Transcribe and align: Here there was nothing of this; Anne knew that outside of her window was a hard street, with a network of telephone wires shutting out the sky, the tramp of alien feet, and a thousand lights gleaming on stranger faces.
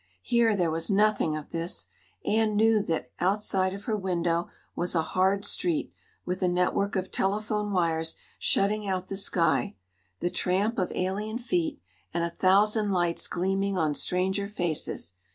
Here 0.23 0.55
there 0.57 0.71
was 0.71 0.89
nothing 0.89 1.37
of 1.37 1.51
this; 1.51 1.85
Anne 2.25 2.55
knew 2.55 2.81
that 2.81 3.11
outside 3.19 3.75
of 3.75 3.83
her 3.83 3.95
window 3.95 4.49
was 4.75 4.95
a 4.95 5.03
hard 5.03 5.45
street, 5.45 5.93
with 6.25 6.41
a 6.41 6.47
network 6.47 6.95
of 6.95 7.11
telephone 7.11 7.71
wires 7.71 8.15
shutting 8.39 8.87
out 8.87 9.09
the 9.09 9.15
sky, 9.15 9.75
the 10.19 10.31
tramp 10.31 10.79
of 10.79 10.91
alien 10.93 11.37
feet, 11.37 11.79
and 12.15 12.23
a 12.23 12.31
thousand 12.31 12.91
lights 12.91 13.27
gleaming 13.27 13.77
on 13.77 13.93
stranger 13.93 14.47
faces. 14.47 15.13